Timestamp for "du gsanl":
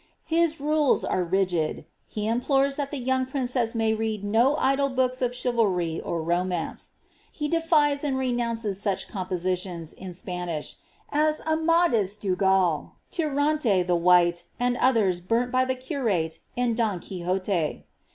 12.19-12.93